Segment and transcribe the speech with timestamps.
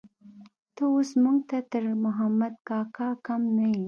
[0.75, 3.79] ته اوس موږ ته تر محمد کاکا کم نه يې.